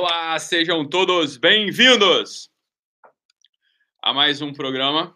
[0.00, 2.48] Olá, sejam todos bem-vindos
[4.00, 5.12] a mais um programa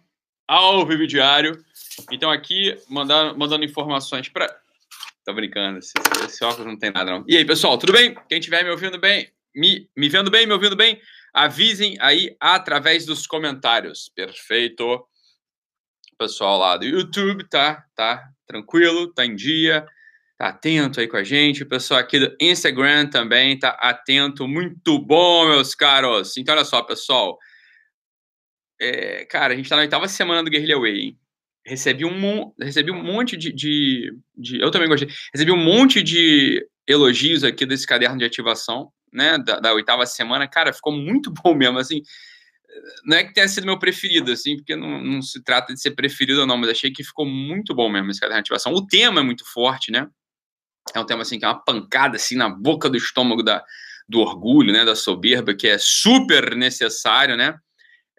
[0.48, 1.64] ao Vivo Diário.
[2.10, 4.49] Então, aqui, mandando, mandando informações para.
[5.25, 5.92] Tô brincando, esse,
[6.25, 7.25] esse, óculos não tem nada, não.
[7.29, 8.16] E aí, pessoal, tudo bem?
[8.29, 11.01] Quem estiver me ouvindo bem, me, me vendo bem, me ouvindo bem,
[11.33, 14.11] avisem aí através dos comentários.
[14.12, 15.07] Perfeito.
[16.19, 17.87] Pessoal lá do YouTube, tá?
[17.95, 19.87] Tá tranquilo, tá em dia
[20.43, 21.62] tá atento aí com a gente.
[21.62, 24.48] O pessoal aqui do Instagram também tá atento.
[24.48, 26.36] Muito bom, meus caros.
[26.36, 27.38] Então, olha só, pessoal.
[28.80, 31.19] É, cara, a gente tá na oitava semana do Guerrilla Way, hein?
[31.64, 35.09] Recebi um, recebi um monte de, de, de, Eu também gostei.
[35.33, 39.38] Recebi um monte de elogios aqui desse caderno de ativação, né?
[39.38, 40.48] Da, da oitava semana.
[40.48, 42.02] Cara, ficou muito bom mesmo, assim
[43.05, 45.91] não é que tenha sido meu preferido, assim, porque não, não, se trata de ser
[45.91, 48.72] preferido ou não, mas achei que ficou muito bom mesmo esse caderno de ativação.
[48.72, 50.09] O tema é muito forte, né?
[50.95, 53.64] É um tema assim que é uma pancada assim na boca do estômago da,
[54.09, 57.56] do orgulho, né, da soberba, que é super necessário, né?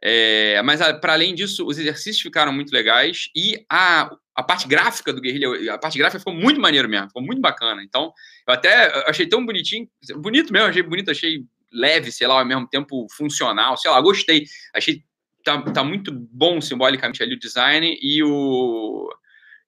[0.06, 5.14] É, mas para além disso, os exercícios ficaram muito legais e a, a parte gráfica
[5.14, 7.82] do Guerrilha, a parte gráfica ficou muito maneiro mesmo, ficou muito bacana.
[7.82, 8.12] Então,
[8.46, 12.68] eu até achei tão bonitinho, bonito mesmo, achei bonito, achei leve, sei lá, ao mesmo
[12.68, 14.46] tempo funcional, sei lá, gostei.
[14.76, 15.04] Achei
[15.44, 19.10] tá, tá muito bom simbolicamente ali o design e o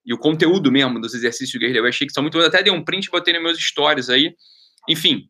[0.06, 1.80] e o conteúdo mesmo dos exercícios de guerrilha.
[1.80, 2.38] Eu achei que são muito.
[2.38, 4.34] Eu até dei um print e botei nos meus stories aí.
[4.88, 5.28] Enfim,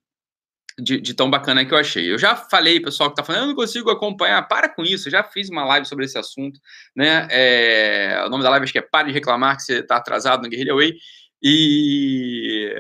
[0.78, 2.12] de, de, tão bacana que eu achei.
[2.12, 5.12] Eu já falei, pessoal que tá falando, eu não consigo acompanhar, para com isso, eu
[5.12, 6.60] já fiz uma live sobre esse assunto,
[6.94, 7.26] né?
[7.30, 10.42] É, o nome da live acho que é Para de Reclamar que você tá atrasado
[10.42, 10.94] no Guerrilla Way.
[11.42, 12.70] E,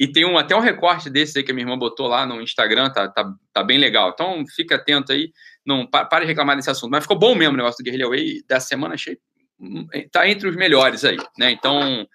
[0.00, 2.40] e tem um, até um recorte desse aí que a minha irmã botou lá no
[2.40, 4.10] Instagram, tá, tá, tá bem legal.
[4.10, 5.30] Então fica atento aí,
[5.64, 6.90] não para de reclamar desse assunto.
[6.90, 9.16] Mas ficou bom mesmo o negócio do Guerrilla Way da semana, achei
[9.92, 11.50] está entre os melhores aí, né?
[11.50, 12.06] Então,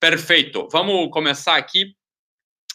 [0.00, 0.68] perfeito.
[0.70, 1.94] Vamos começar aqui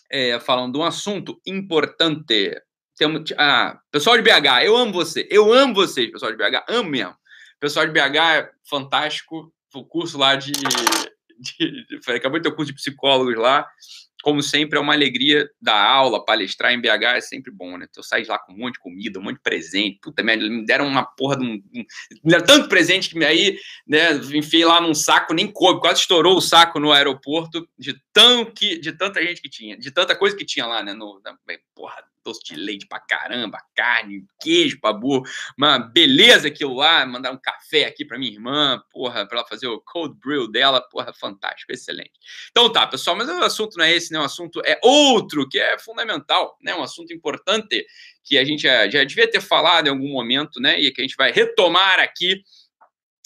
[0.09, 2.59] é, falando de um assunto importante.
[2.97, 6.89] Temos, ah, pessoal de BH, eu amo você, eu amo vocês, pessoal de BH, amo
[6.89, 7.15] mesmo.
[7.59, 12.55] Pessoal de BH é fantástico, o curso lá de, de, de acabou de ter o
[12.55, 13.67] curso de psicólogos lá,
[14.29, 17.87] como sempre, é uma alegria dar aula, palestrar em BH é sempre bom, né?
[17.97, 19.97] Eu saio lá com um monte de comida, um monte de presente.
[19.99, 21.53] Puta merda, me deram uma porra de um.
[21.53, 21.83] um
[22.23, 23.57] me deram tanto presente que aí,
[23.87, 28.45] né, enfiei lá num saco, nem coube, quase estourou o saco no aeroporto de, tão
[28.45, 30.93] que, de tanta gente que tinha, de tanta coisa que tinha lá, né?
[30.93, 31.35] No, na,
[31.73, 35.23] porra, doce de leite pra caramba, carne, queijo pra burro,
[35.57, 39.67] uma beleza aquilo lá, mandar um café aqui pra minha irmã, porra, pra ela fazer
[39.67, 42.13] o cold brew dela, porra, fantástico, excelente.
[42.51, 45.59] Então tá, pessoal, mas o assunto não é esse, né, o assunto é outro, que
[45.59, 47.85] é fundamental, né, um assunto importante
[48.23, 51.15] que a gente já, devia ter falado em algum momento, né, e que a gente
[51.17, 52.41] vai retomar aqui,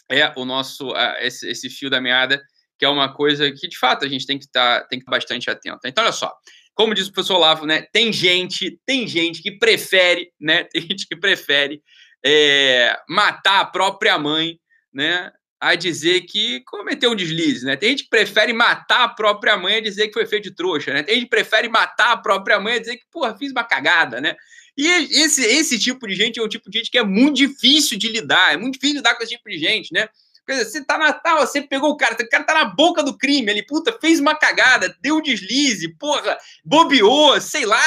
[0.09, 2.41] é o nosso, esse, esse fio da meada,
[2.77, 5.03] que é uma coisa que, de fato, a gente tem que estar tá, tem que
[5.03, 5.79] estar bastante atento.
[5.85, 6.31] Então, olha só,
[6.75, 7.85] como diz o professor Olavo, né?
[7.91, 10.63] Tem gente, tem gente que prefere, né?
[10.71, 11.81] Tem gente que prefere
[12.25, 14.59] é, matar a própria mãe,
[14.93, 15.31] né?
[15.59, 17.75] A dizer que cometeu um deslize, né?
[17.75, 20.93] Tem gente que prefere matar a própria mãe a dizer que foi feito de trouxa,
[20.93, 21.03] né?
[21.03, 24.19] Tem gente que prefere matar a própria mãe a dizer que, porra, fiz uma cagada,
[24.19, 24.35] né?
[24.75, 27.97] E esse, esse tipo de gente é um tipo de gente que é muito difícil
[27.97, 30.09] de lidar, é muito difícil lidar com esse tipo de gente, né?
[30.45, 33.01] Quer dizer, você tá na tal, você pegou o cara, o cara tá na boca
[33.01, 37.81] do crime, ele, puta, fez uma cagada, deu um deslize, porra, bobeou, sei lá,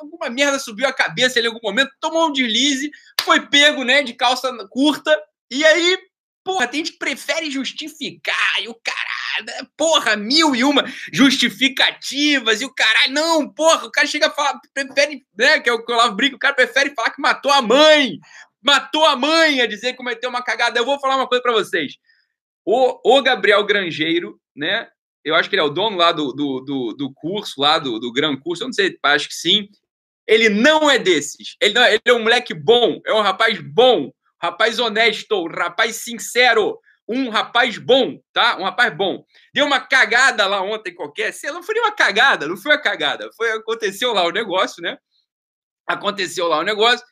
[0.00, 2.90] alguma merda subiu a cabeça ele em algum momento, tomou um deslize,
[3.20, 5.14] foi pego, né, de calça curta,
[5.50, 5.98] e aí,
[6.42, 12.64] porra, tem gente que prefere justificar, e o caralho, porra, mil e uma justificativas, e
[12.64, 15.92] o caralho, não, porra, o cara chega a falar, prefere, né, que é o que
[15.92, 18.18] eu lá brinco, o cara prefere falar que matou a mãe,
[18.62, 20.78] matou a mãe a dizer que cometeu uma cagada.
[20.78, 21.94] Eu vou falar uma coisa para vocês.
[22.64, 24.88] O, o Gabriel Grangeiro, né?
[25.24, 27.98] Eu acho que ele é o dono lá do, do, do, do curso, lá do,
[27.98, 29.68] do Gran Curso, eu não sei, acho que sim.
[30.26, 31.56] Ele não é desses.
[31.60, 34.10] Ele, não, ele é um moleque bom, é um rapaz bom,
[34.40, 36.78] rapaz honesto, rapaz sincero,
[37.08, 38.56] um rapaz bom, tá?
[38.56, 39.24] Um rapaz bom.
[39.52, 41.34] Deu uma cagada lá ontem qualquer.
[41.44, 43.28] Não foi uma cagada, não foi uma cagada.
[43.36, 44.96] Foi, aconteceu lá o negócio, né?
[45.86, 47.04] Aconteceu lá o negócio.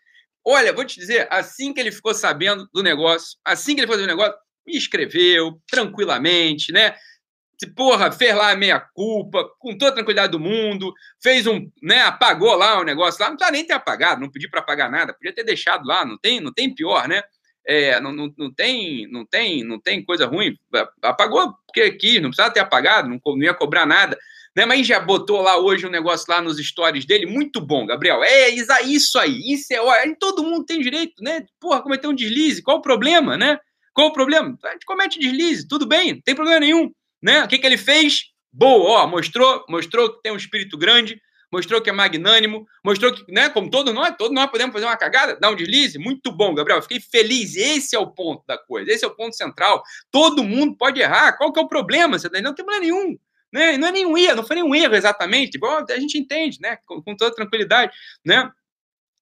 [0.44, 4.04] Olha, vou te dizer, assim que ele ficou sabendo do negócio, assim que ele fazia
[4.04, 4.34] o negócio,
[4.66, 6.94] me escreveu tranquilamente, né?
[7.74, 12.02] Porra, fez lá a meia culpa, com toda a tranquilidade do mundo, fez um, né,
[12.02, 15.12] apagou lá o negócio lá, não precisa nem ter apagado, não pedi para apagar nada,
[15.12, 17.20] podia ter deixado lá, não tem, não tem pior, né?
[17.66, 20.56] É, não, não, não, tem, não tem, não tem coisa ruim,
[21.02, 24.16] apagou porque quis, não precisava ter apagado, não, não ia cobrar nada.
[24.58, 24.66] Né?
[24.66, 28.24] Mas já botou lá hoje um negócio lá nos stories dele, muito bom, Gabriel.
[28.24, 29.80] É isso aí, isso é.
[29.80, 31.46] Olha, todo mundo tem direito, né?
[31.60, 33.56] Porra, cometer um deslize, qual o problema, né?
[33.94, 34.58] Qual o problema?
[34.64, 36.90] A gente comete deslize, tudo bem, não tem problema nenhum,
[37.22, 37.44] né?
[37.44, 38.32] O que, que ele fez?
[38.52, 41.20] Boa, ó, mostrou, mostrou que tem um espírito grande,
[41.52, 44.96] mostrou que é magnânimo, mostrou que, né, como todos nós, todos nós podemos fazer uma
[44.96, 46.00] cagada, dar um deslize.
[46.00, 46.82] Muito bom, Gabriel.
[46.82, 47.54] Fiquei feliz.
[47.54, 49.84] Esse é o ponto da coisa, esse é o ponto central.
[50.10, 51.38] Todo mundo pode errar.
[51.38, 52.18] Qual que é o problema?
[52.18, 53.16] Você tá não tem problema nenhum.
[53.52, 53.76] Né?
[53.76, 55.56] Não é nenhum erro, não foi nenhum erro exatamente.
[55.56, 56.78] Igual a gente entende, né?
[56.86, 57.92] Com, com toda tranquilidade,
[58.24, 58.50] né?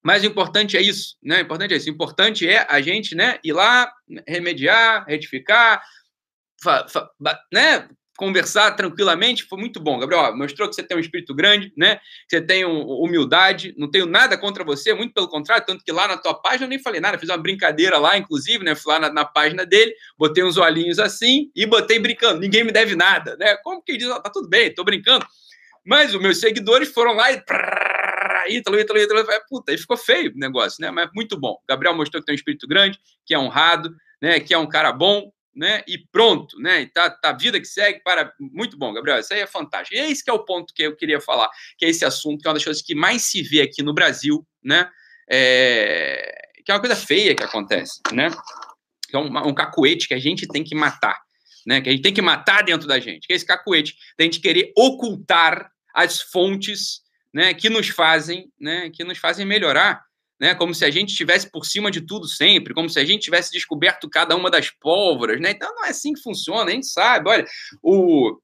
[0.05, 1.39] Mas o importante é isso, né?
[1.39, 1.89] O importante é isso.
[1.91, 3.93] O importante é a gente, né, ir lá,
[4.27, 5.83] remediar, retificar,
[7.53, 10.37] né, conversar tranquilamente, foi muito bom, Gabriel.
[10.37, 12.01] mostrou que você tem um espírito grande, né?
[12.29, 13.75] Você tem um, humildade.
[13.77, 16.69] Não tenho nada contra você, muito pelo contrário, tanto que lá na tua página eu
[16.69, 18.75] nem falei nada, fiz uma brincadeira lá, inclusive, né?
[18.75, 22.41] Fui lá na, na página dele, botei uns olhinhos assim e botei brincando.
[22.41, 23.57] Ninguém me deve nada, né?
[23.63, 25.27] Como que diz, tá tudo bem, tô brincando.
[25.85, 27.41] Mas os meus seguidores foram lá e
[28.49, 30.91] Ítalo, Ítalo, Ítalo, puta, aí ficou feio o negócio, né?
[30.91, 31.57] Mas muito bom.
[31.69, 34.41] Gabriel mostrou que tem um espírito grande, que é honrado, né?
[34.41, 35.83] Que é um cara bom, né?
[35.89, 36.83] E pronto, né?
[36.83, 39.19] E tá, tá vida que segue para muito bom, Gabriel.
[39.19, 39.97] Isso aí é fantástico.
[39.97, 41.49] E é esse que é o ponto que eu queria falar,
[41.79, 43.95] que é esse assunto que é uma das coisas que mais se vê aqui no
[43.95, 44.91] Brasil, né?
[45.29, 46.31] É...
[46.65, 48.31] Que é uma coisa feia que acontece, né?
[49.09, 51.19] Que é um, um cacuete que a gente tem que matar,
[51.67, 51.81] né?
[51.81, 53.27] Que a gente tem que matar dentro da gente.
[53.27, 57.01] Que é esse cacuete da gente querer ocultar as fontes,
[57.33, 57.55] né?
[57.55, 58.91] Que nos fazem, né?
[58.91, 60.05] Que nos fazem melhorar
[60.41, 60.55] né?
[60.55, 63.53] Como se a gente estivesse por cima de tudo sempre, como se a gente tivesse
[63.53, 65.51] descoberto cada uma das pólvoras, né?
[65.51, 67.29] Então não é assim que funciona, a gente sabe.
[67.29, 67.45] Olha,
[67.83, 68.39] o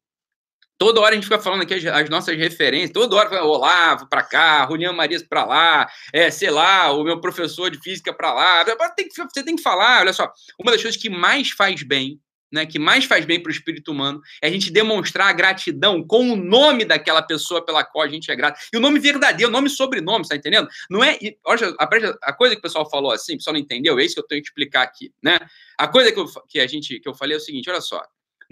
[0.82, 4.20] Toda hora a gente fica falando aqui as, as nossas referências, toda hora Olavo para
[4.20, 8.64] cá, Juliana Marias para lá, é, sei lá, o meu professor de física para lá.
[8.96, 10.28] Tem que, você tem que falar, olha só,
[10.58, 12.18] uma das coisas que mais faz bem
[12.52, 16.06] né, que mais faz bem para o espírito humano é a gente demonstrar a gratidão
[16.06, 18.60] com o nome daquela pessoa pela qual a gente é grato.
[18.72, 20.68] E o nome verdadeiro, o nome e sobrenome, tá entendendo?
[20.90, 21.18] Não é.
[21.46, 21.84] Olha, a,
[22.22, 24.26] a coisa que o pessoal falou assim, o pessoal não entendeu, é isso que eu
[24.26, 25.38] tenho que explicar aqui, né?
[25.78, 28.02] A coisa que, eu, que a gente que eu falei é o seguinte: olha só.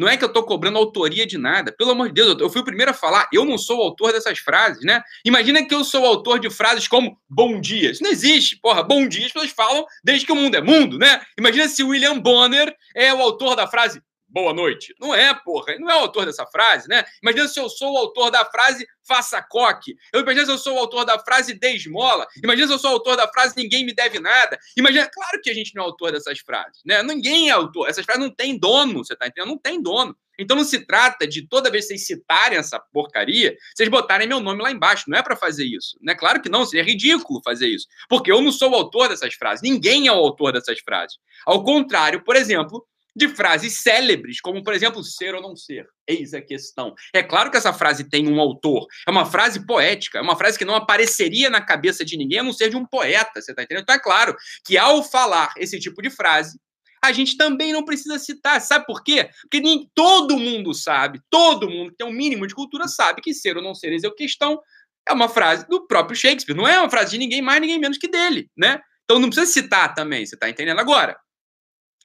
[0.00, 1.70] Não é que eu estou cobrando autoria de nada.
[1.76, 3.28] Pelo amor de Deus, eu fui o primeiro a falar.
[3.30, 5.02] Eu não sou o autor dessas frases, né?
[5.26, 7.90] Imagina que eu sou o autor de frases como bom dia.
[7.90, 8.56] Isso não existe.
[8.56, 11.20] Porra, bom dia as pessoas falam desde que o mundo é mundo, né?
[11.38, 14.00] Imagina se William Bonner é o autor da frase
[14.30, 14.94] boa noite.
[15.00, 15.72] Não é, porra.
[15.72, 17.04] Ele não é o autor dessa frase, né?
[17.22, 19.96] Imagina se eu sou o autor da frase faça coque.
[20.12, 22.26] Eu imagino se eu sou o autor da frase dê esmola.
[22.42, 24.58] Imagina se eu sou o autor da frase ninguém me deve nada.
[24.76, 27.02] Imagina, claro que a gente não é autor dessas frases, né?
[27.02, 27.88] Ninguém é autor.
[27.88, 29.50] Essas frases não têm dono, você tá entendendo?
[29.50, 30.16] Não tem dono.
[30.38, 34.40] Então não se trata de toda vez que vocês citarem essa porcaria, vocês botarem meu
[34.40, 35.04] nome lá embaixo.
[35.08, 35.98] Não é para fazer isso.
[36.00, 36.14] Né?
[36.14, 37.86] Claro que não, seria ridículo fazer isso.
[38.08, 39.60] Porque eu não sou o autor dessas frases.
[39.62, 41.18] Ninguém é o autor dessas frases.
[41.44, 42.86] Ao contrário, por exemplo,
[43.20, 45.86] de frases célebres, como, por exemplo, ser ou não ser.
[46.08, 46.94] Eis a questão.
[47.14, 48.86] É claro que essa frase tem um autor.
[49.06, 52.42] É uma frase poética, é uma frase que não apareceria na cabeça de ninguém a
[52.42, 53.82] não ser de um poeta, você está entendendo?
[53.82, 54.34] Então é claro
[54.64, 56.58] que ao falar esse tipo de frase,
[57.02, 58.60] a gente também não precisa citar.
[58.60, 59.30] Sabe por quê?
[59.42, 63.32] Porque nem todo mundo sabe, todo mundo que tem um mínimo de cultura sabe que
[63.32, 64.60] ser ou não ser, eis a questão,
[65.08, 66.56] é uma frase do próprio Shakespeare.
[66.56, 68.80] Não é uma frase de ninguém mais, ninguém menos que dele, né?
[69.04, 70.78] Então não precisa citar também, você está entendendo?
[70.78, 71.16] Agora,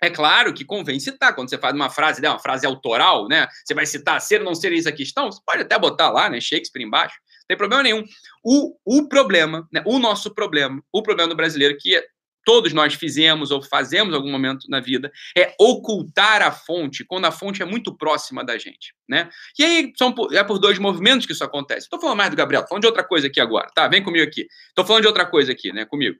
[0.01, 3.47] é claro que convém citar, quando você faz uma frase, né, uma frase autoral, né?
[3.63, 6.29] Você vai citar ser ou não ser isso a questão, você pode até botar lá,
[6.29, 6.41] né?
[6.41, 8.03] Shakespeare embaixo, não tem problema nenhum.
[8.43, 12.01] O, o problema, né, o nosso problema, o problema do brasileiro, que
[12.45, 17.25] todos nós fizemos ou fazemos em algum momento na vida, é ocultar a fonte quando
[17.25, 19.29] a fonte é muito próxima da gente, né?
[19.57, 21.87] E aí são por, é por dois movimentos que isso acontece.
[21.87, 23.87] Estou falando mais do Gabriel, tô falando de outra coisa aqui agora, tá?
[23.87, 24.47] Vem comigo aqui.
[24.69, 25.85] Estou falando de outra coisa aqui, né?
[25.85, 26.15] Comigo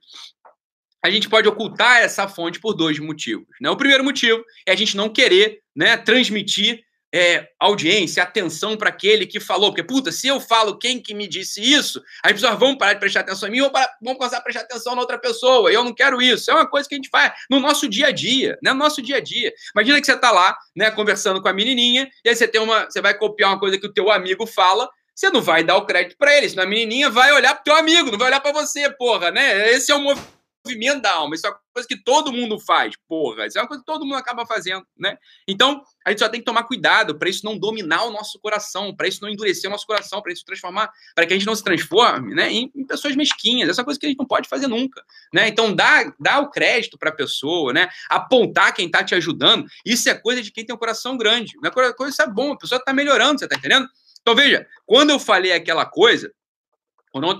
[1.04, 3.46] a gente pode ocultar essa fonte por dois motivos.
[3.60, 3.70] Né?
[3.70, 6.84] O primeiro motivo é a gente não querer né, transmitir
[7.14, 9.70] é, audiência, atenção para aquele que falou.
[9.70, 13.00] Porque, puta, se eu falo quem que me disse isso, as pessoas vão parar de
[13.00, 13.72] prestar atenção em mim ou
[14.02, 15.70] vão começar a prestar atenção na outra pessoa.
[15.70, 16.50] E eu não quero isso.
[16.50, 18.72] É uma coisa que a gente faz no nosso dia a dia, né?
[18.72, 19.52] No nosso dia a dia.
[19.74, 22.84] Imagina que você está lá, né, conversando com a menininha, e aí você tem uma.
[22.84, 25.86] Você vai copiar uma coisa que o teu amigo fala, você não vai dar o
[25.86, 26.48] crédito para ele.
[26.48, 29.70] Senão a menininha vai olhar pro teu amigo, não vai olhar para você, porra, né?
[29.70, 31.34] Esse é o movimento movimento da alma.
[31.34, 33.46] Isso é uma coisa que todo mundo faz, porra.
[33.46, 35.16] Isso é uma coisa que todo mundo acaba fazendo, né?
[35.46, 38.94] Então, a gente só tem que tomar cuidado para isso não dominar o nosso coração,
[38.94, 41.54] para isso não endurecer o nosso coração, para isso transformar, para que a gente não
[41.54, 43.68] se transforme, né, em, em, pessoas mesquinhas.
[43.68, 45.48] Essa é coisa que a gente não pode fazer nunca, né?
[45.48, 47.88] Então, dá, dá o crédito para a pessoa, né?
[48.10, 49.66] Apontar quem está te ajudando.
[49.84, 51.52] Isso é coisa de quem tem um coração grande.
[51.62, 53.88] Não é coisa, isso é bom, a pessoa está melhorando, você está entendendo?
[54.20, 56.32] Então, veja, quando eu falei aquela coisa,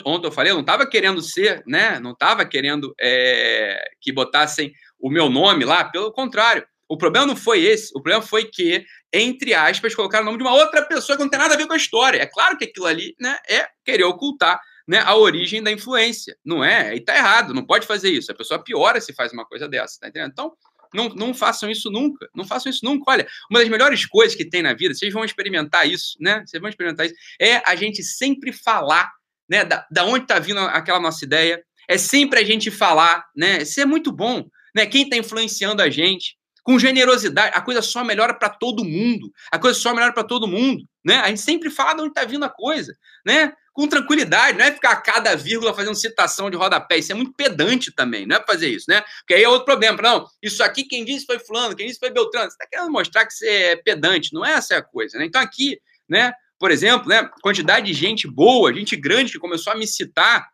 [0.05, 1.99] ontem eu falei, eu não estava querendo ser, né?
[2.01, 6.67] Não estava querendo é, que botassem o meu nome lá, pelo contrário.
[6.89, 10.45] O problema não foi esse, o problema foi que, entre aspas, colocaram o nome de
[10.45, 12.23] uma outra pessoa que não tem nada a ver com a história.
[12.23, 16.37] É claro que aquilo ali né, é querer ocultar né, a origem da influência.
[16.45, 16.95] Não é?
[16.95, 18.31] E tá errado, não pode fazer isso.
[18.31, 20.31] A pessoa piora se faz uma coisa dessa, tá entendendo?
[20.31, 20.53] Então,
[20.95, 22.29] não, não façam isso nunca.
[22.35, 23.11] Não façam isso nunca.
[23.11, 26.45] Olha, uma das melhores coisas que tem na vida, vocês vão experimentar isso, né?
[26.47, 29.13] Vocês vão experimentar isso, é a gente sempre falar
[29.49, 29.65] né?
[29.65, 31.63] Da, da onde está vindo aquela nossa ideia.
[31.89, 33.63] É sempre a gente falar, né?
[33.63, 34.87] Isso é muito bom, né?
[34.87, 36.37] Quem está influenciando a gente
[36.67, 39.33] com generosidade, a coisa só melhora para todo mundo.
[39.53, 41.19] A coisa só melhora para todo mundo, né?
[41.19, 42.93] A gente sempre fala de onde está vindo a coisa,
[43.25, 43.53] né?
[43.73, 46.99] Com tranquilidade, não é ficar a cada vírgula fazendo citação de rodapé.
[46.99, 49.01] Isso é muito pedante também, não é fazer isso, né?
[49.21, 49.97] Porque aí é outro problema.
[50.03, 52.51] Não, isso aqui quem disse foi fulano, quem disse foi Beltrano.
[52.51, 55.27] Você está querendo mostrar que você é pedante, não é essa a coisa, né?
[55.27, 56.33] Então aqui, né?
[56.59, 57.29] Por exemplo, né?
[57.43, 60.49] Quantidade de gente boa, gente grande que começou a me citar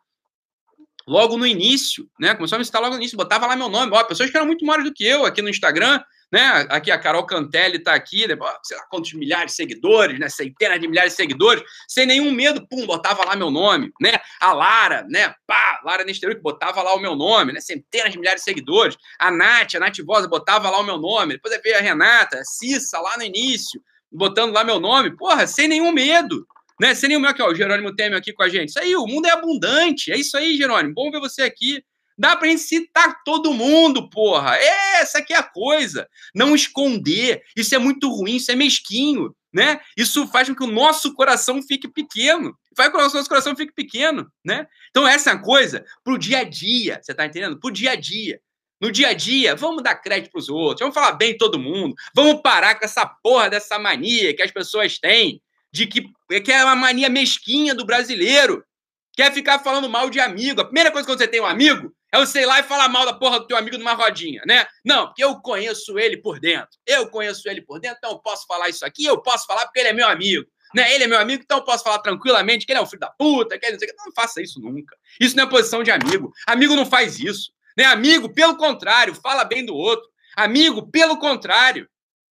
[1.07, 2.33] logo no início, né?
[2.35, 3.91] Começou a me citar logo no início, botava lá meu nome.
[3.93, 6.65] Ó, pessoas que eram muito maiores do que eu aqui no Instagram, né?
[6.69, 8.35] Aqui a Carol Cantelli está aqui, né?
[8.63, 10.29] sei lá quantos milhares de seguidores, né?
[10.29, 14.13] Centenas de milhares de seguidores, sem nenhum medo, pum, botava lá meu nome, né?
[14.39, 15.33] A Lara, né?
[15.45, 17.61] Pá, Lara Nestor, que botava lá o meu nome, né?
[17.61, 18.97] Centenas de milhares de seguidores.
[19.19, 21.33] A Nath, a Nath Vosa, botava lá o meu nome.
[21.33, 23.81] Depois veio a Renata, a Cissa, lá no início,
[24.13, 25.15] botando lá meu nome.
[25.15, 26.47] Porra, sem nenhum medo,
[26.79, 26.93] né?
[26.93, 28.69] Sem nenhum aqui, ó, o Jerônimo Temer aqui com a gente.
[28.69, 30.11] Isso aí, o mundo é abundante.
[30.11, 30.93] É isso aí, Jerônimo.
[30.93, 31.83] Bom ver você aqui.
[32.17, 34.55] Dá pra gente citar todo mundo, porra.
[34.99, 36.07] Essa aqui é a coisa.
[36.33, 37.41] Não esconder.
[37.55, 39.79] Isso é muito ruim, isso é mesquinho, né?
[39.97, 42.55] Isso faz com que o nosso coração fique pequeno.
[42.77, 44.67] Faz com que o nosso coração fique pequeno, né?
[44.91, 47.59] Então, essa é a coisa pro dia a dia, você tá entendendo?
[47.59, 48.39] Pro dia a dia.
[48.83, 52.41] No dia a dia, vamos dar crédito pros outros, vamos falar bem todo mundo, vamos
[52.41, 56.03] parar com essa porra dessa mania que as pessoas têm de que,
[56.43, 58.61] que é uma mania mesquinha do brasileiro.
[59.15, 60.59] Quer ficar falando mal de amigo.
[60.59, 63.05] A primeira coisa quando você tem um amigo é você ir lá e falar mal
[63.05, 64.67] da porra do teu amigo numa rodinha, né?
[64.83, 66.77] Não, porque eu conheço ele por dentro.
[66.85, 69.79] Eu conheço ele por dentro, então eu posso falar isso aqui, eu posso falar porque
[69.79, 70.45] ele é meu amigo.
[70.75, 70.93] Né?
[70.93, 73.11] Ele é meu amigo, então eu posso falar tranquilamente que ele é um filho da
[73.11, 74.05] puta, que ele não sei o que.
[74.05, 74.97] Não faça isso nunca.
[75.21, 76.33] Isso não é posição de amigo.
[76.47, 77.52] Amigo não faz isso.
[77.77, 77.85] Né?
[77.85, 80.07] Amigo, pelo contrário, fala bem do outro.
[80.35, 81.87] Amigo, pelo contrário.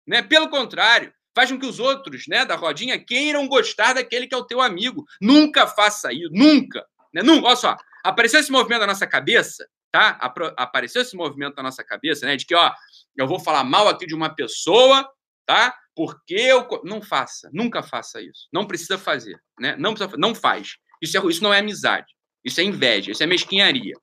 [0.06, 0.22] Né?
[0.22, 4.38] Pelo contrário faz com que os outros, né, da rodinha, queiram gostar daquele que é
[4.38, 5.04] o teu amigo.
[5.20, 6.84] Nunca faça isso, nunca.
[7.14, 7.22] Né?
[7.22, 7.46] Nunca.
[7.46, 10.18] Olha só, apareceu esse movimento na nossa cabeça, tá?
[10.56, 12.72] Apareceu esse movimento na nossa cabeça, né, de que, ó,
[13.16, 15.08] eu vou falar mal aqui de uma pessoa,
[15.46, 15.74] tá?
[15.94, 18.48] Porque eu não faça, nunca faça isso.
[18.52, 19.76] Não precisa fazer, né?
[19.76, 20.76] Não precisa, não faz.
[21.02, 22.14] Isso é, isso não é amizade.
[22.44, 23.94] Isso é inveja, isso é mesquinharia.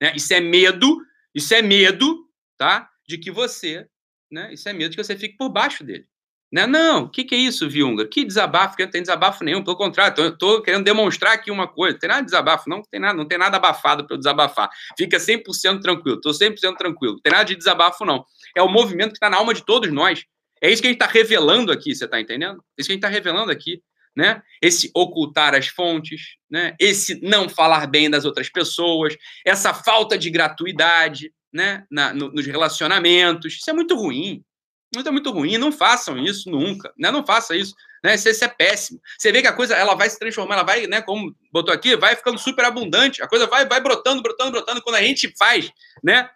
[0.00, 0.12] Né?
[0.16, 1.00] Isso é medo,
[1.34, 2.88] isso é medo, tá?
[3.06, 3.86] De que você,
[4.30, 4.52] né?
[4.52, 6.06] Isso é medo de que você fique por baixo dele.
[6.54, 6.68] Né?
[6.68, 8.06] Não, o que, que é isso, Viunga?
[8.06, 8.76] Que desabafo?
[8.76, 11.94] Que não tem desabafo nenhum, pelo contrário, estou querendo demonstrar aqui uma coisa.
[11.94, 14.18] Não tem nada de desabafo, não, não tem nada, não tem nada abafado para eu
[14.18, 14.70] desabafar.
[14.96, 17.14] Fica 100% tranquilo, estou 100% tranquilo.
[17.14, 18.24] Não tem nada de desabafo, não.
[18.56, 20.24] É o movimento que está na alma de todos nós.
[20.62, 22.62] É isso que a gente está revelando aqui, você está entendendo?
[22.78, 23.82] É isso que a gente está revelando aqui.
[24.16, 24.40] Né?
[24.62, 26.76] Esse ocultar as fontes, né?
[26.78, 31.86] esse não falar bem das outras pessoas, essa falta de gratuidade né?
[31.88, 33.54] Na, no, nos relacionamentos.
[33.54, 34.44] Isso é muito ruim.
[34.92, 35.56] Muito, é muito ruim.
[35.56, 36.92] Não façam isso nunca.
[36.98, 37.12] Né?
[37.12, 37.74] Não faça isso.
[38.02, 38.16] Né?
[38.16, 39.00] Isso, isso, é péssimo.
[39.16, 41.96] Você vê que a coisa ela vai se transformar, ela vai, né, como botou aqui,
[41.96, 43.22] vai ficando super abundante.
[43.22, 44.82] A coisa vai, vai brotando, brotando, brotando.
[44.82, 45.70] Quando a gente faz,
[46.02, 46.28] né?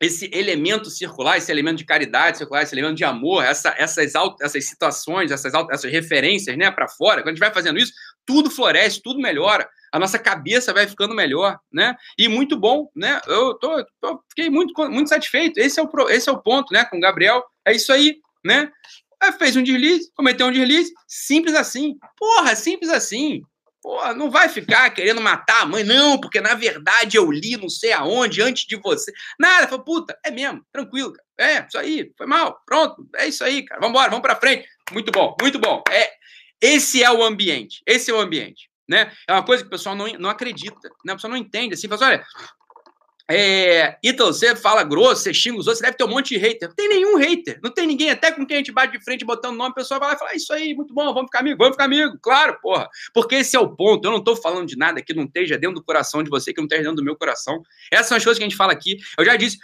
[0.00, 4.64] Esse elemento circular, esse elemento de caridade circular, esse elemento de amor, essa, essas, essas
[4.64, 7.92] situações, essas, essas referências né, para fora, quando a gente vai fazendo isso,
[8.24, 11.96] tudo floresce, tudo melhora a nossa cabeça vai ficando melhor, né?
[12.16, 13.20] E muito bom, né?
[13.26, 13.84] Eu tô,
[14.28, 15.58] fiquei muito, muito satisfeito.
[15.58, 16.84] Esse é, o, esse é o ponto, né?
[16.84, 18.70] Com o Gabriel, é isso aí, né?
[19.20, 21.96] Aí fez um deslize, cometeu um deslize, simples assim.
[22.16, 23.42] Porra, simples assim.
[23.82, 27.68] Porra, não vai ficar querendo matar a mãe, não, porque na verdade eu li não
[27.68, 29.12] sei aonde antes de você.
[29.38, 31.26] Nada, foi puta, é mesmo, tranquilo, cara.
[31.38, 33.80] É, isso aí, foi mal, pronto, é isso aí, cara.
[33.80, 34.68] Vambora, vamos pra frente.
[34.92, 35.82] Muito bom, muito bom.
[35.90, 36.10] É,
[36.60, 39.12] esse é o ambiente, esse é o ambiente né?
[39.28, 41.12] É uma coisa que o pessoal não, não acredita, né?
[41.12, 42.26] O pessoal não entende, assim, fala assim, olha,
[43.30, 46.36] é, Ítalo, você fala grosso, você xinga os outros, você deve ter um monte de
[46.38, 46.68] hater.
[46.68, 49.24] Não tem nenhum hater, não tem ninguém, até com quem a gente bate de frente
[49.24, 51.38] botando nome, o pessoal vai lá e fala, ah, isso aí, muito bom, vamos ficar
[51.38, 52.88] amigo, vamos ficar amigo, claro, porra.
[53.14, 55.76] Porque esse é o ponto, eu não tô falando de nada que não esteja dentro
[55.76, 57.62] do coração de você, que não esteja dentro do meu coração.
[57.92, 58.98] Essas são as coisas que a gente fala aqui.
[59.16, 59.58] Eu já disse,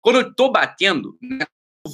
[0.00, 1.44] quando eu tô batendo, né,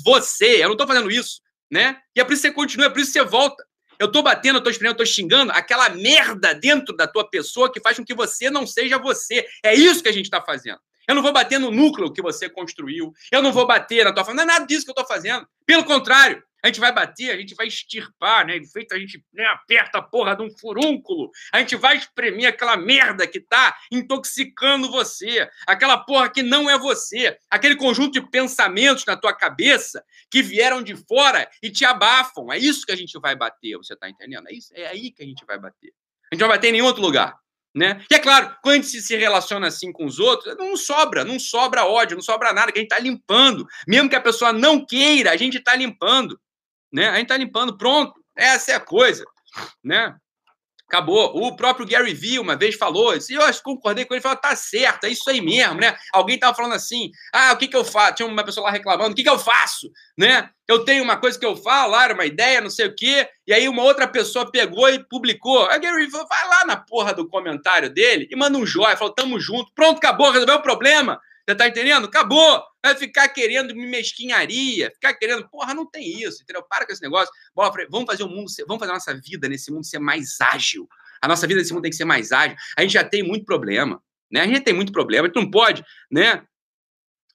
[0.05, 1.99] você, eu não tô fazendo isso, né?
[2.15, 3.65] E é por isso que você continua, é por isso que você volta.
[3.99, 7.73] Eu tô batendo, eu tô esperando, eu tô xingando aquela merda dentro da tua pessoa
[7.73, 9.47] que faz com que você não seja você.
[9.63, 10.79] É isso que a gente tá fazendo.
[11.09, 13.13] Eu não vou bater no núcleo que você construiu.
[13.31, 14.45] Eu não vou bater na tua família.
[14.45, 15.47] Não é nada disso que eu tô fazendo.
[15.65, 18.61] Pelo contrário, a gente vai bater, a gente vai extirpar, né?
[18.73, 22.77] Feito a gente né, aperta a porra de um furúnculo, a gente vai espremer aquela
[22.77, 29.05] merda que tá intoxicando você, aquela porra que não é você, aquele conjunto de pensamentos
[29.05, 32.53] na tua cabeça que vieram de fora e te abafam.
[32.53, 34.49] É isso que a gente vai bater, você tá entendendo?
[34.49, 35.93] É, isso, é aí que a gente vai bater.
[36.33, 37.39] A gente vai bater em nenhum outro lugar.
[37.77, 38.03] Né?
[38.11, 41.39] E é claro, quando a gente se relaciona assim com os outros, não sobra, não
[41.39, 43.67] sobra ódio, não sobra nada, que a gente está limpando.
[43.87, 46.41] Mesmo que a pessoa não queira, a gente está limpando
[46.93, 47.09] né?
[47.09, 48.19] A gente está limpando, pronto.
[48.35, 49.25] Essa é a coisa,
[49.83, 50.17] né?
[50.89, 51.37] Acabou.
[51.37, 55.05] O próprio Gary Vee uma vez falou, e eu concordei com ele, falou, tá certo,
[55.05, 55.97] é isso aí mesmo, né?
[56.13, 58.15] Alguém tava falando assim, ah, o que que eu faço?
[58.15, 59.91] Tinha uma pessoa lá reclamando, o que que eu faço?
[60.17, 60.49] Né?
[60.69, 63.29] Eu tenho uma coisa que eu falo, lá, era uma ideia, não sei o quê,
[63.47, 65.67] e aí uma outra pessoa pegou e publicou.
[65.67, 69.13] Gary Vee falou, vai lá na porra do comentário dele e manda um joia, falou,
[69.13, 71.21] tamo junto, pronto, acabou, resolveu o problema.
[71.49, 72.07] Você tá entendendo?
[72.07, 72.63] Acabou.
[72.85, 75.49] Vai ficar querendo mesquinharia, ficar querendo.
[75.49, 76.63] Porra, não tem isso, entendeu?
[76.65, 77.33] Para com esse negócio.
[77.55, 78.65] Vamos fazer o mundo, ser...
[78.67, 80.89] vamos fazer a nossa vida nesse mundo ser mais ágil.
[81.23, 82.57] A nossa vida nesse mundo tem que ser mais ágil.
[82.77, 84.41] A gente já tem muito problema, né?
[84.41, 85.27] A gente tem muito problema.
[85.27, 86.43] A gente não pode, né?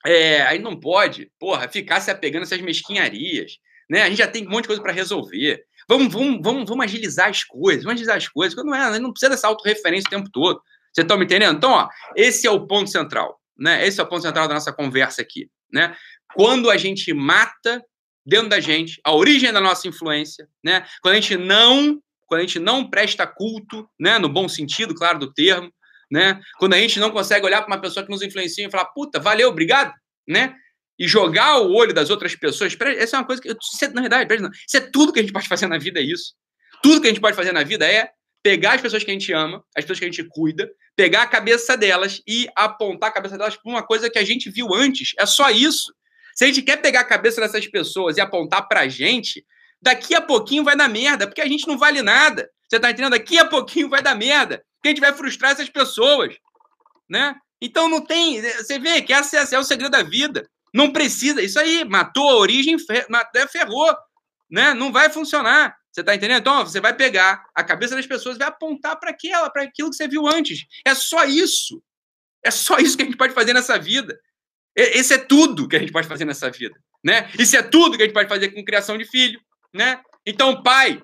[0.05, 4.01] É, a gente não pode, porra, ficar se apegando a essas mesquinharias, né?
[4.01, 5.63] A gente já tem um monte de coisa para resolver.
[5.87, 8.55] Vamos, vamos, vamos, vamos agilizar as coisas, vamos agilizar as coisas.
[8.63, 10.61] Não, é, não precisa dessa autorreferência o tempo todo.
[10.91, 11.55] Você está me entendendo?
[11.55, 13.85] Então, ó, esse é o ponto central né?
[13.85, 15.95] Esse é o ponto central da nossa conversa aqui, né?
[16.33, 17.83] Quando a gente mata
[18.25, 20.85] dentro da gente a origem da nossa influência, né?
[21.01, 25.19] Quando a gente não, quando a gente não presta culto, né, no bom sentido, claro,
[25.19, 25.71] do termo,
[26.09, 26.39] né?
[26.59, 29.19] Quando a gente não consegue olhar para uma pessoa que nos influencia e falar, puta,
[29.19, 29.93] valeu, obrigado,
[30.27, 30.55] né?
[30.99, 34.01] E jogar o olho das outras pessoas, essa é uma coisa que, isso é, na
[34.01, 34.27] verdade,
[34.67, 36.35] isso é tudo que a gente pode fazer na vida, é isso.
[36.83, 38.11] Tudo que a gente pode fazer na vida é
[38.43, 41.27] pegar as pessoas que a gente ama, as pessoas que a gente cuida, pegar a
[41.27, 45.13] cabeça delas e apontar a cabeça delas para uma coisa que a gente viu antes.
[45.17, 45.93] É só isso.
[46.35, 49.45] Se a gente quer pegar a cabeça dessas pessoas e apontar para a gente,
[49.81, 52.49] daqui a pouquinho vai dar merda, porque a gente não vale nada.
[52.67, 53.11] Você tá entendendo?
[53.11, 56.35] Daqui a pouquinho vai dar merda, porque a gente vai frustrar essas pessoas,
[57.09, 57.35] né?
[57.61, 60.49] Então não tem, você vê que esse é o segredo da vida.
[60.73, 62.77] Não precisa, isso aí, matou a origem,
[63.51, 63.93] ferrou,
[64.49, 64.73] né?
[64.73, 65.75] Não vai funcionar.
[65.91, 66.39] Você tá entendendo?
[66.39, 69.89] Então, você vai pegar a cabeça das pessoas e vai apontar para aquela, para aquilo
[69.89, 70.65] que você viu antes.
[70.85, 71.83] É só isso.
[72.43, 74.17] É só isso que a gente pode fazer nessa vida.
[74.75, 77.29] Esse é tudo que a gente pode fazer nessa vida, né?
[77.37, 79.41] Isso é tudo que a gente pode fazer com criação de filho,
[79.73, 80.01] né?
[80.25, 81.03] Então, pai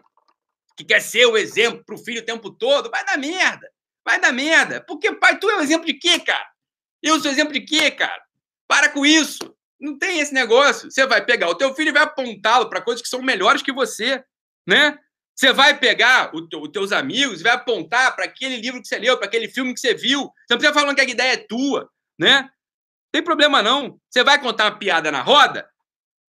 [0.77, 3.67] que quer ser o exemplo pro filho o tempo todo, vai dar merda.
[4.05, 4.79] Vai dar merda.
[4.87, 6.47] Porque, pai, tu é o exemplo de quê, cara?
[7.01, 8.21] Eu sou exemplo de quê, cara?
[8.67, 9.53] Para com isso.
[9.79, 10.89] Não tem esse negócio.
[10.89, 13.71] Você vai pegar o teu filho e vai apontá-lo para coisas que são melhores que
[13.71, 14.23] você
[14.67, 14.99] né?
[15.33, 19.27] Você vai pegar os teus amigos vai apontar para aquele livro que você leu, para
[19.27, 20.21] aquele filme que você viu.
[20.21, 22.41] Você não precisa falar que a ideia é tua, né?
[22.41, 22.49] Não
[23.11, 23.99] tem problema não.
[24.09, 25.69] Você vai contar uma piada na roda,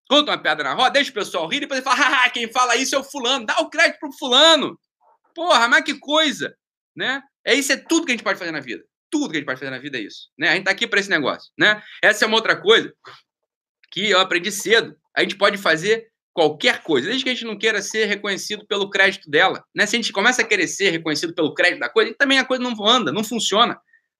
[0.08, 2.76] conta uma piada na roda, deixa o pessoal rir e depois fala, ah, quem fala
[2.76, 3.46] isso é o fulano.
[3.46, 4.78] Dá o crédito pro fulano.
[5.34, 6.54] Porra, mas que coisa,
[6.94, 7.22] né?
[7.44, 8.84] É isso, é tudo que a gente pode fazer na vida.
[9.10, 10.50] Tudo que a gente pode fazer na vida é isso, né?
[10.50, 11.82] A gente tá aqui para esse negócio, né?
[12.02, 12.92] Essa é uma outra coisa
[13.90, 14.94] que eu aprendi cedo.
[15.16, 18.88] A gente pode fazer qualquer coisa, desde que a gente não queira ser reconhecido pelo
[18.88, 19.64] crédito dela.
[19.74, 19.84] Né?
[19.86, 22.62] Se a gente começa a querer ser reconhecido pelo crédito da coisa, também a coisa
[22.62, 23.76] não anda, não funciona.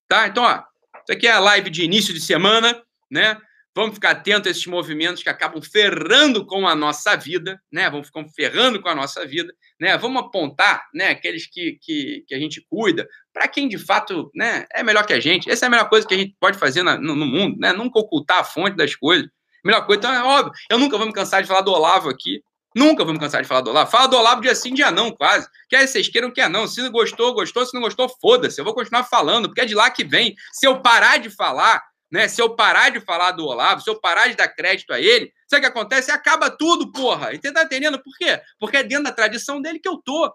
[0.08, 0.26] Tá?
[0.26, 3.38] Então, ó, isso aqui é a live de início de semana, né?
[3.72, 7.88] Vamos ficar atentos a esses movimentos que acabam ferrando com a nossa vida, né?
[7.88, 9.96] Vamos ficar ferrando com a nossa vida, né?
[9.96, 11.10] Vamos apontar, né?
[11.10, 14.66] Aqueles que, que, que a gente cuida, para quem de fato, né?
[14.74, 15.48] É melhor que a gente.
[15.48, 17.72] Essa é a melhor coisa que a gente pode fazer na, no, no mundo, né?
[17.72, 19.28] Nunca ocultar a fonte das coisas.
[19.68, 20.52] Melhor coisa, então é óbvio.
[20.70, 22.42] Eu nunca vou me cansar de falar do Olavo aqui.
[22.74, 23.90] Nunca me cansar de falar do Olavo.
[23.90, 25.46] Fala do Olavo dia sim, dia não, quase.
[25.68, 26.66] Quer vocês queiram, quer não.
[26.66, 27.66] Se gostou, gostou.
[27.66, 28.58] Se não gostou, foda-se.
[28.58, 30.34] Eu vou continuar falando, porque é de lá que vem.
[30.54, 32.28] Se eu parar de falar, né?
[32.28, 35.30] Se eu parar de falar do Olavo, se eu parar de dar crédito a ele,
[35.46, 36.10] sabe o que acontece?
[36.10, 37.34] Acaba tudo, porra.
[37.34, 38.40] E tá entendendo por quê?
[38.58, 40.32] Porque é dentro da tradição dele que eu tô.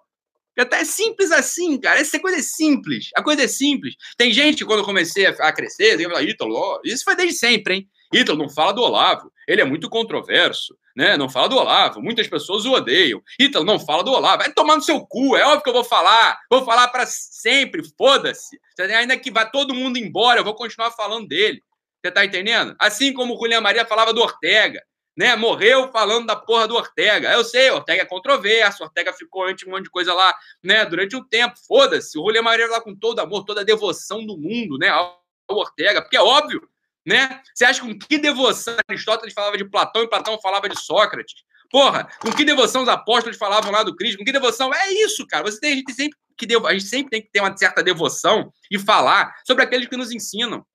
[0.55, 1.99] Até é simples assim, cara.
[1.99, 3.09] Essa coisa é simples.
[3.15, 3.95] A coisa é simples.
[4.15, 7.89] Tem gente, quando eu comecei a crescer, eu falei, Ítalo, isso foi desde sempre, hein?
[8.13, 11.17] Ítalo não fala do Olavo, ele é muito controverso, né?
[11.17, 13.21] Não fala do Olavo, muitas pessoas o odeiam.
[13.39, 15.83] Ítalo não fala do Olavo, vai tomar no seu cu, é óbvio que eu vou
[15.83, 18.59] falar, vou falar para sempre, foda-se.
[18.97, 21.63] Ainda que vá todo mundo embora, eu vou continuar falando dele.
[22.03, 22.75] Você tá entendendo?
[22.79, 24.81] Assim como o Julián Maria falava do Ortega,
[25.15, 25.35] né?
[25.35, 27.31] Morreu falando da porra do Ortega.
[27.31, 30.85] Eu sei, Ortega é controverso, Ortega ficou antes um monte de coisa lá, né?
[30.85, 32.17] Durante um tempo, foda-se.
[32.19, 34.89] O Julián Maria lá com todo amor, toda a devoção do mundo, né?
[34.89, 36.67] Ao Ortega, porque é óbvio
[37.05, 37.41] né?
[37.53, 41.43] Você acha com que devoção Aristóteles falava de Platão e Platão falava de Sócrates?
[41.69, 44.17] Porra, com que devoção os apóstolos falavam lá do Cristo?
[44.17, 44.73] Com que devoção?
[44.73, 45.43] É isso, cara.
[45.43, 47.83] Você tem, a, gente sempre que devo, a gente sempre tem que ter uma certa
[47.83, 50.65] devoção e falar sobre aqueles que nos ensinam.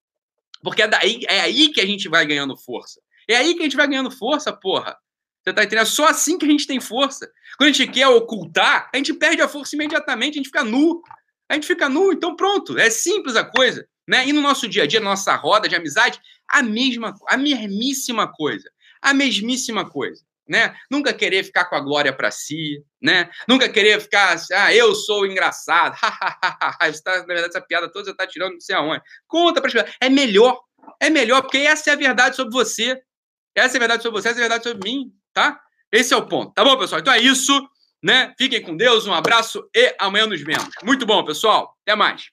[0.63, 3.01] Porque é, daí, é aí que a gente vai ganhando força.
[3.29, 4.97] É aí que a gente vai ganhando força, porra.
[5.45, 5.83] Você tá entendendo?
[5.83, 7.31] É só assim que a gente tem força.
[7.57, 11.01] Quando a gente quer ocultar, a gente perde a força imediatamente, a gente fica nu.
[11.49, 12.77] A gente fica nu, então pronto.
[12.77, 13.89] É simples a coisa.
[14.09, 14.27] Né?
[14.27, 16.19] E no nosso dia a dia, na nossa roda de amizade,
[16.49, 18.71] a mesma, a mesmíssima coisa.
[19.03, 20.25] A mesmíssima coisa.
[20.49, 20.75] Né?
[20.91, 23.29] Nunca querer ficar com a glória para si, né?
[23.47, 25.95] Nunca querer ficar ah, eu sou engraçado.
[26.81, 29.03] você tá, na verdade, essa piada toda você está tirando não sei aonde.
[29.27, 30.59] Conta para É melhor.
[30.99, 32.99] É melhor, porque essa é a verdade sobre você.
[33.55, 35.61] Essa é a verdade sobre você, essa é a verdade sobre mim, tá?
[35.93, 36.55] Esse é o ponto.
[36.55, 37.03] Tá bom, pessoal?
[37.03, 37.69] Então é isso.
[38.03, 38.33] né?
[38.39, 40.71] Fiquem com Deus, um abraço e amanhã nos vemos.
[40.83, 41.77] Muito bom, pessoal.
[41.83, 42.31] Até mais.